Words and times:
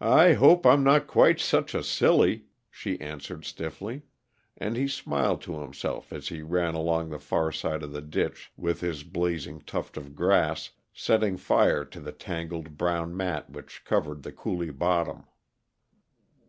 "I 0.00 0.32
hope 0.32 0.66
I'm 0.66 0.82
not 0.82 1.06
quite 1.06 1.38
such 1.38 1.76
a 1.76 1.84
silly," 1.84 2.46
she 2.68 3.00
answered 3.00 3.44
stiffly, 3.44 4.02
and 4.56 4.76
he 4.76 4.88
smiled 4.88 5.42
to 5.42 5.60
himself 5.60 6.12
as 6.12 6.26
he 6.26 6.42
ran 6.42 6.74
along 6.74 7.10
the 7.10 7.20
far 7.20 7.52
side 7.52 7.84
of 7.84 7.92
the 7.92 8.02
ditch 8.02 8.50
with 8.56 8.80
his 8.80 9.04
blazing 9.04 9.60
tuft 9.60 9.96
of 9.96 10.16
grass, 10.16 10.70
setting 10.92 11.36
fire 11.36 11.84
to 11.84 12.00
the 12.00 12.10
tangled, 12.10 12.76
brown 12.76 13.16
mat 13.16 13.48
which 13.48 13.84
covered 13.84 14.24
the 14.24 14.32
coulee 14.32 14.70
bottom. 14.72 15.22